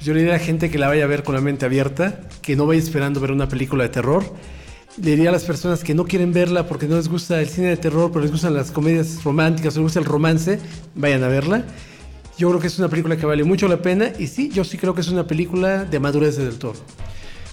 Yo 0.00 0.14
le 0.14 0.20
diría 0.20 0.36
a 0.36 0.38
la 0.38 0.44
gente 0.44 0.70
que 0.70 0.78
la 0.78 0.86
vaya 0.86 1.02
a 1.02 1.08
ver 1.08 1.24
con 1.24 1.34
la 1.34 1.40
mente 1.40 1.66
abierta, 1.66 2.20
que 2.42 2.54
no 2.54 2.66
vaya 2.66 2.80
esperando 2.80 3.18
ver 3.18 3.32
una 3.32 3.48
película 3.48 3.82
de 3.82 3.88
terror. 3.88 4.22
Le 5.02 5.10
diría 5.10 5.30
a 5.30 5.32
las 5.32 5.42
personas 5.42 5.82
que 5.82 5.94
no 5.94 6.04
quieren 6.04 6.32
verla 6.32 6.68
porque 6.68 6.86
no 6.86 6.94
les 6.94 7.08
gusta 7.08 7.40
el 7.40 7.48
cine 7.48 7.66
de 7.66 7.76
terror, 7.76 8.12
pero 8.12 8.22
les 8.22 8.30
gustan 8.30 8.54
las 8.54 8.70
comedias 8.70 9.24
románticas 9.24 9.74
o 9.74 9.80
les 9.80 9.86
gusta 9.86 9.98
el 9.98 10.04
romance, 10.04 10.60
vayan 10.94 11.24
a 11.24 11.28
verla. 11.28 11.64
Yo 12.38 12.50
creo 12.50 12.60
que 12.60 12.68
es 12.68 12.78
una 12.78 12.88
película 12.88 13.16
que 13.16 13.26
vale 13.26 13.42
mucho 13.42 13.66
la 13.66 13.82
pena 13.82 14.12
y 14.16 14.28
sí, 14.28 14.48
yo 14.48 14.62
sí 14.62 14.78
creo 14.78 14.94
que 14.94 15.00
es 15.00 15.08
una 15.08 15.26
película 15.26 15.84
de 15.84 15.98
madurez 15.98 16.36
del 16.36 16.56
toro. 16.56 16.78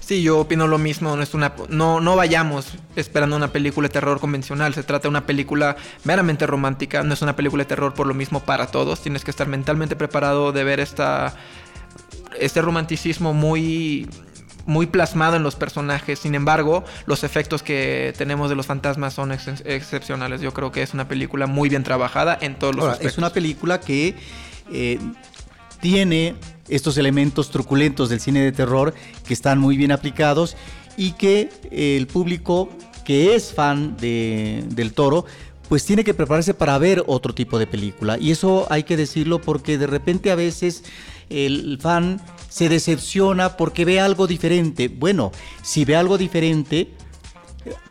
Sí, 0.09 0.23
yo 0.23 0.39
opino 0.39 0.65
lo 0.65 0.79
mismo. 0.79 1.15
No, 1.15 1.21
es 1.21 1.35
una, 1.35 1.53
no, 1.67 2.01
no 2.01 2.15
vayamos 2.15 2.73
esperando 2.95 3.35
una 3.35 3.51
película 3.51 3.89
de 3.89 3.93
terror 3.93 4.19
convencional. 4.19 4.73
Se 4.73 4.81
trata 4.81 5.03
de 5.03 5.09
una 5.09 5.27
película 5.27 5.77
meramente 6.03 6.47
romántica. 6.47 7.03
No 7.03 7.13
es 7.13 7.21
una 7.21 7.35
película 7.35 7.61
de 7.61 7.67
terror 7.67 7.93
por 7.93 8.07
lo 8.07 8.15
mismo 8.15 8.39
para 8.39 8.65
todos. 8.65 9.01
Tienes 9.01 9.23
que 9.23 9.29
estar 9.29 9.45
mentalmente 9.45 9.95
preparado 9.95 10.51
de 10.51 10.63
ver 10.63 10.79
esta, 10.79 11.35
este 12.39 12.59
romanticismo 12.59 13.35
muy 13.35 14.09
muy 14.65 14.87
plasmado 14.87 15.35
en 15.35 15.43
los 15.43 15.55
personajes. 15.55 16.17
Sin 16.17 16.33
embargo, 16.33 16.83
los 17.05 17.23
efectos 17.23 17.61
que 17.61 18.11
tenemos 18.17 18.49
de 18.49 18.55
los 18.55 18.65
fantasmas 18.65 19.13
son 19.13 19.31
excepcionales. 19.31 20.41
Yo 20.41 20.55
creo 20.55 20.71
que 20.71 20.81
es 20.81 20.95
una 20.95 21.07
película 21.07 21.45
muy 21.45 21.69
bien 21.69 21.83
trabajada 21.83 22.35
en 22.41 22.55
todos 22.55 22.75
los 22.75 22.85
aspectos. 22.85 23.11
Es 23.11 23.17
una 23.19 23.29
película 23.29 23.79
que 23.79 24.15
eh, 24.71 24.97
tiene 25.81 26.33
estos 26.69 26.97
elementos 26.97 27.49
truculentos 27.49 28.09
del 28.09 28.19
cine 28.19 28.41
de 28.41 28.51
terror 28.51 28.93
que 29.27 29.33
están 29.33 29.59
muy 29.59 29.77
bien 29.77 29.91
aplicados 29.91 30.55
y 30.97 31.13
que 31.13 31.49
el 31.71 32.07
público 32.07 32.69
que 33.03 33.35
es 33.35 33.53
fan 33.53 33.97
de, 33.97 34.63
del 34.69 34.93
toro 34.93 35.25
pues 35.67 35.85
tiene 35.85 36.03
que 36.03 36.13
prepararse 36.13 36.53
para 36.53 36.77
ver 36.79 37.03
otro 37.05 37.33
tipo 37.33 37.59
de 37.59 37.67
película. 37.67 38.17
Y 38.19 38.31
eso 38.31 38.65
hay 38.69 38.83
que 38.83 38.97
decirlo 38.97 39.39
porque 39.39 39.77
de 39.77 39.88
repente 39.88 40.31
a 40.31 40.35
veces 40.35 40.83
el 41.29 41.77
fan 41.79 42.19
se 42.49 42.69
decepciona 42.69 43.55
porque 43.55 43.85
ve 43.85 43.99
algo 43.99 44.25
diferente. 44.25 44.88
Bueno, 44.88 45.31
si 45.61 45.85
ve 45.85 45.95
algo 45.95 46.17
diferente, 46.17 46.89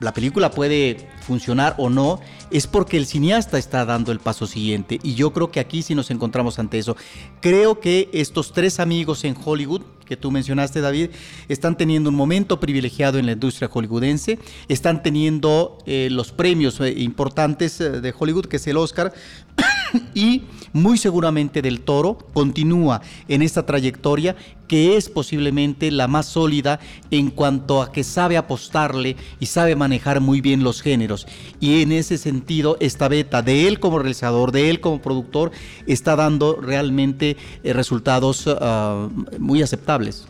la 0.01 0.15
película 0.15 0.51
puede 0.51 1.09
funcionar 1.21 1.75
o 1.79 1.91
no, 1.91 2.21
es 2.51 2.67
porque 2.67 2.97
el 2.97 3.07
cineasta 3.07 3.59
está 3.59 3.85
dando 3.85 4.13
el 4.13 4.21
paso 4.21 4.47
siguiente. 4.47 4.99
Y 5.03 5.15
yo 5.15 5.33
creo 5.33 5.51
que 5.51 5.61
aquí 5.61 5.83
sí 5.83 5.95
nos 5.95 6.11
encontramos 6.11 6.59
ante 6.59 6.79
eso. 6.79 6.97
Creo 7.41 7.81
que 7.81 8.09
estos 8.13 8.53
tres 8.53 8.81
amigos 8.81 9.25
en 9.25 9.37
Hollywood, 9.43 9.83
que 10.05 10.17
tú 10.17 10.31
mencionaste, 10.31 10.81
David, 10.81 11.11
están 11.49 11.77
teniendo 11.77 12.09
un 12.09 12.17
momento 12.17 12.61
privilegiado 12.61 13.19
en 13.19 13.27
la 13.27 13.33
industria 13.33 13.69
hollywoodense, 13.69 14.39
están 14.69 15.03
teniendo 15.03 15.79
eh, 15.87 16.09
los 16.11 16.33
premios 16.33 16.81
eh, 16.81 16.95
importantes 16.97 17.81
eh, 17.81 18.01
de 18.01 18.15
Hollywood, 18.19 18.47
que 18.47 18.57
es 18.57 18.67
el 18.67 18.79
Oscar, 18.79 19.13
y 20.15 20.43
muy 20.73 20.99
seguramente 20.99 21.63
del 21.63 21.81
Toro 21.81 22.19
continúa 22.33 23.01
en 23.29 23.43
esta 23.43 23.65
trayectoria 23.65 24.37
que 24.67 24.97
es 24.97 25.09
posiblemente 25.09 25.91
la 25.91 26.09
más 26.09 26.27
sólida 26.27 26.79
en 27.11 27.31
cuanto 27.31 27.83
a 27.83 27.91
que 27.91 28.05
sabe 28.05 28.37
apostarle 28.37 29.17
y 29.41 29.47
sabe 29.47 29.75
manejar 29.75 30.21
muy 30.21 30.41
bien 30.43 30.63
los 30.63 30.83
géneros. 30.83 31.27
Y 31.59 31.83
en 31.83 31.93
ese 31.93 32.19
sentido, 32.19 32.77
esta 32.81 33.09
beta 33.09 33.41
de 33.41 33.67
él 33.67 33.81
como 33.81 33.99
realizador, 33.99 34.53
de 34.53 34.69
él 34.69 34.81
como 34.81 35.01
productor, 35.01 35.53
está 35.87 36.17
dando 36.17 36.61
realmente 36.61 37.37
eh, 37.65 37.73
resultados 37.73 38.45
ah, 38.47 39.09
muy 39.39 39.63
aceptables. 39.63 40.29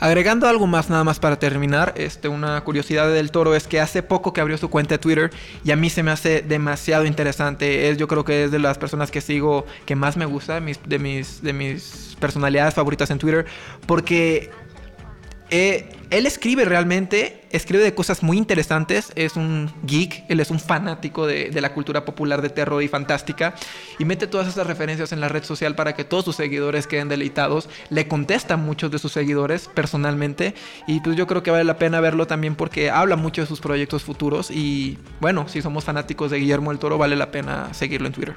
Agregando 0.00 0.48
algo 0.48 0.66
más 0.66 0.90
nada 0.90 1.04
más 1.04 1.18
para 1.20 1.38
terminar, 1.38 1.94
este, 1.96 2.28
una 2.28 2.60
curiosidad 2.62 3.08
del 3.12 3.30
toro 3.30 3.54
es 3.54 3.66
que 3.66 3.80
hace 3.80 4.02
poco 4.02 4.32
que 4.32 4.40
abrió 4.40 4.58
su 4.58 4.68
cuenta 4.68 4.94
de 4.94 4.98
Twitter 4.98 5.30
y 5.64 5.70
a 5.70 5.76
mí 5.76 5.90
se 5.90 6.02
me 6.02 6.10
hace 6.10 6.42
demasiado 6.42 7.04
interesante. 7.06 7.88
Es, 7.88 7.96
yo 7.96 8.08
creo 8.08 8.24
que 8.24 8.44
es 8.44 8.50
de 8.50 8.58
las 8.58 8.78
personas 8.78 9.10
que 9.10 9.20
sigo 9.20 9.66
que 9.86 9.96
más 9.96 10.16
me 10.16 10.26
gusta, 10.26 10.60
mis, 10.60 10.80
de, 10.86 10.98
mis, 10.98 11.42
de 11.42 11.52
mis 11.52 12.16
personalidades 12.18 12.74
favoritas 12.74 13.10
en 13.10 13.18
Twitter, 13.18 13.46
porque 13.86 14.50
eh, 15.56 15.86
él 16.10 16.26
escribe 16.26 16.64
realmente, 16.64 17.42
escribe 17.52 17.84
de 17.84 17.94
cosas 17.94 18.24
muy 18.24 18.38
interesantes, 18.38 19.12
es 19.14 19.36
un 19.36 19.70
geek, 19.84 20.24
él 20.28 20.40
es 20.40 20.50
un 20.50 20.58
fanático 20.58 21.28
de, 21.28 21.52
la 21.60 21.72
cultura 21.72 22.04
popular 22.04 22.42
de 22.42 22.48
terror 22.48 22.82
y 22.82 22.88
fantástica 22.88 23.54
y 24.00 24.04
mete 24.04 24.26
todas 24.26 24.48
esas 24.48 24.66
referencias 24.66 25.12
en 25.12 25.20
la 25.20 25.28
red 25.28 25.44
social 25.44 25.76
para 25.76 25.94
que 25.94 26.02
todos 26.02 26.24
sus 26.24 26.34
seguidores 26.34 26.88
queden 26.88 27.08
deleitados, 27.08 27.68
le 27.88 28.08
contesta 28.08 28.54
a 28.54 28.56
muchos 28.56 28.90
de 28.90 28.98
sus 28.98 29.12
seguidores 29.12 29.70
personalmente 29.72 30.56
y 30.88 30.98
pues 30.98 31.14
yo 31.14 31.28
creo 31.28 31.44
que 31.44 31.52
vale 31.52 31.62
la 31.62 31.78
pena 31.78 32.00
verlo 32.00 32.26
también 32.26 32.56
porque 32.56 32.90
habla 32.90 33.14
mucho 33.14 33.42
de 33.42 33.46
sus 33.46 33.60
proyectos 33.60 34.02
futuros 34.02 34.50
y 34.50 34.98
bueno, 35.20 35.46
si 35.46 35.62
somos 35.62 35.84
fanáticos 35.84 36.32
de 36.32 36.38
Guillermo 36.40 36.70
del 36.72 36.80
Toro 36.80 36.98
vale 36.98 37.14
la 37.14 37.30
pena 37.30 37.72
seguirlo 37.72 38.08
en 38.08 38.12
Twitter. 38.12 38.34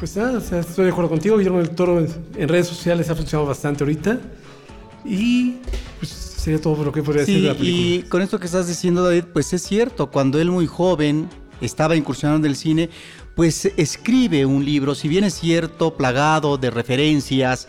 Pues 0.00 0.16
nada, 0.16 0.38
estoy 0.38 0.84
de 0.86 0.90
acuerdo 0.90 1.10
contigo, 1.10 1.38
Guillermo 1.38 1.58
del 1.58 1.70
Toro 1.70 2.00
en 2.00 2.48
redes 2.48 2.66
sociales 2.66 3.08
ha 3.08 3.14
funcionado 3.14 3.46
bastante 3.46 3.84
ahorita. 3.84 4.18
Y 5.08 5.56
pues 5.98 6.10
sería 6.10 6.60
todo 6.60 6.84
lo 6.84 6.92
que 6.92 7.02
podría 7.02 7.22
decir 7.22 7.42
de 7.42 7.48
la 7.48 7.54
película. 7.54 8.06
Y 8.06 8.08
con 8.08 8.22
esto 8.22 8.38
que 8.38 8.46
estás 8.46 8.68
diciendo, 8.68 9.02
David, 9.02 9.24
pues 9.32 9.52
es 9.52 9.62
cierto, 9.62 10.10
cuando 10.10 10.40
él 10.40 10.50
muy 10.50 10.66
joven 10.66 11.28
estaba 11.60 11.96
incursionando 11.96 12.46
en 12.46 12.52
el 12.52 12.56
cine, 12.56 12.90
pues 13.34 13.66
escribe 13.76 14.44
un 14.44 14.64
libro, 14.64 14.94
si 14.94 15.08
bien 15.08 15.24
es 15.24 15.34
cierto, 15.34 15.96
plagado 15.96 16.58
de 16.58 16.70
referencias 16.70 17.68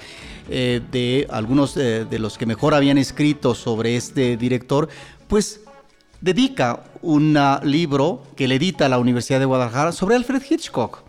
eh, 0.50 0.82
de 0.92 1.28
algunos 1.30 1.78
eh, 1.78 2.06
de 2.10 2.20
los 2.20 2.38
que 2.38 2.46
mejor 2.46 2.74
habían 2.74 2.98
escrito 2.98 3.56
sobre 3.56 3.96
este 3.96 4.36
director, 4.36 4.90
pues 5.28 5.62
dedica 6.22 6.84
un 7.02 7.38
libro 7.64 8.24
que 8.36 8.48
le 8.48 8.56
edita 8.56 8.88
a 8.88 8.90
la 8.90 8.98
Universidad 8.98 9.40
de 9.40 9.46
Guadalajara 9.46 9.92
sobre 9.92 10.16
Alfred 10.16 10.42
Hitchcock. 10.50 11.04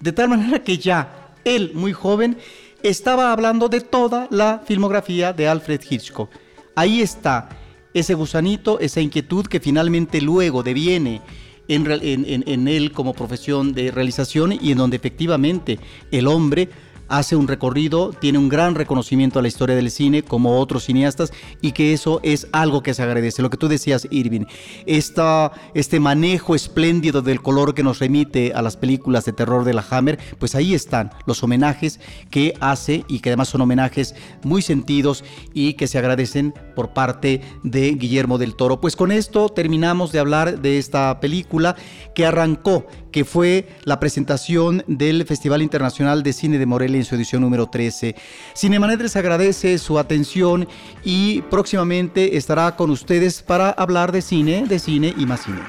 De 0.00 0.12
tal 0.12 0.30
manera 0.30 0.64
que 0.64 0.78
ya 0.78 1.34
él, 1.44 1.72
muy 1.74 1.92
joven, 1.92 2.38
estaba 2.82 3.32
hablando 3.32 3.68
de 3.68 3.80
toda 3.80 4.28
la 4.30 4.62
filmografía 4.64 5.32
de 5.32 5.48
Alfred 5.48 5.80
Hitchcock. 5.88 6.30
Ahí 6.74 7.00
está 7.00 7.48
ese 7.92 8.14
gusanito, 8.14 8.78
esa 8.80 9.00
inquietud 9.00 9.46
que 9.46 9.60
finalmente 9.60 10.20
luego 10.20 10.62
deviene 10.62 11.20
en, 11.68 11.86
en, 11.90 12.68
él 12.68 12.92
como 12.92 13.14
profesión 13.14 13.72
de 13.72 13.90
realización 13.90 14.52
y 14.52 14.72
en 14.72 14.78
donde 14.78 14.96
efectivamente 14.96 15.78
el 16.10 16.26
hombre 16.26 16.68
hace 17.10 17.36
un 17.36 17.48
recorrido, 17.48 18.12
tiene 18.12 18.38
un 18.38 18.48
gran 18.48 18.74
reconocimiento 18.76 19.38
a 19.38 19.42
la 19.42 19.48
historia 19.48 19.76
del 19.76 19.90
cine 19.90 20.22
como 20.22 20.58
otros 20.58 20.84
cineastas 20.84 21.32
y 21.60 21.72
que 21.72 21.92
eso 21.92 22.20
es 22.22 22.46
algo 22.52 22.82
que 22.82 22.94
se 22.94 23.02
agradece. 23.02 23.42
Lo 23.42 23.50
que 23.50 23.56
tú 23.56 23.68
decías, 23.68 24.06
Irving, 24.10 24.46
esta, 24.86 25.52
este 25.74 26.00
manejo 26.00 26.54
espléndido 26.54 27.20
del 27.20 27.42
color 27.42 27.74
que 27.74 27.82
nos 27.82 27.98
remite 27.98 28.52
a 28.54 28.62
las 28.62 28.76
películas 28.76 29.24
de 29.24 29.32
terror 29.32 29.64
de 29.64 29.74
la 29.74 29.84
Hammer, 29.90 30.18
pues 30.38 30.54
ahí 30.54 30.72
están 30.72 31.10
los 31.26 31.42
homenajes 31.42 32.00
que 32.30 32.54
hace 32.60 33.04
y 33.08 33.18
que 33.18 33.30
además 33.30 33.48
son 33.48 33.60
homenajes 33.60 34.14
muy 34.44 34.62
sentidos 34.62 35.24
y 35.52 35.74
que 35.74 35.88
se 35.88 35.98
agradecen 35.98 36.54
por 36.76 36.92
parte 36.92 37.42
de 37.64 37.90
Guillermo 37.92 38.38
del 38.38 38.54
Toro. 38.54 38.80
Pues 38.80 38.94
con 38.94 39.10
esto 39.10 39.48
terminamos 39.48 40.12
de 40.12 40.20
hablar 40.20 40.60
de 40.60 40.78
esta 40.78 41.18
película 41.18 41.74
que 42.14 42.24
arrancó, 42.24 42.86
que 43.10 43.24
fue 43.24 43.68
la 43.82 43.98
presentación 43.98 44.84
del 44.86 45.26
Festival 45.26 45.62
Internacional 45.62 46.22
de 46.22 46.32
Cine 46.32 46.58
de 46.58 46.66
Morelia 46.66 46.99
en 47.00 47.04
su 47.04 47.14
edición 47.14 47.42
número 47.42 47.66
13. 47.66 48.14
Cinemanet 48.54 49.00
les 49.00 49.16
agradece 49.16 49.78
su 49.78 49.98
atención 49.98 50.68
y 51.04 51.42
próximamente 51.42 52.36
estará 52.36 52.76
con 52.76 52.90
ustedes 52.90 53.42
para 53.42 53.70
hablar 53.70 54.12
de 54.12 54.22
cine, 54.22 54.64
de 54.66 54.78
cine 54.78 55.14
y 55.16 55.26
más 55.26 55.42
cine. 55.42 55.60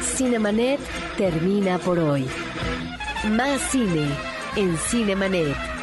Cinemanet 0.00 0.80
termina 1.16 1.78
por 1.78 1.98
hoy. 1.98 2.26
Más 3.30 3.60
cine 3.70 4.06
en 4.56 4.76
Cinemanet. 4.76 5.77